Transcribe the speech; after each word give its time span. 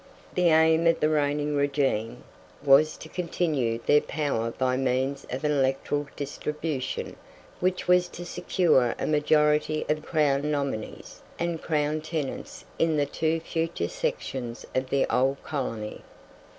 The 0.33 0.47
aim 0.49 0.87
of 0.87 0.99
the 0.99 1.09
reigning 1.09 1.55
regime 1.55 2.23
was 2.65 2.97
to 2.97 3.07
continue 3.07 3.77
their 3.85 4.01
power 4.01 4.49
by 4.49 4.75
means 4.75 5.27
of 5.29 5.43
an 5.43 5.51
electoral 5.51 6.07
distribution 6.15 7.15
which 7.59 7.87
was 7.87 8.07
to 8.07 8.25
secure 8.25 8.95
a 8.97 9.05
majority 9.05 9.85
of 9.89 10.03
Crown 10.03 10.49
nominees 10.49 11.21
and 11.37 11.61
Crown 11.61 12.01
tenants 12.01 12.65
in 12.79 12.97
the 12.97 13.05
two 13.05 13.39
future 13.41 13.87
sections 13.89 14.65
of 14.73 14.89
the 14.89 15.05
old 15.15 15.43
colony. 15.43 16.01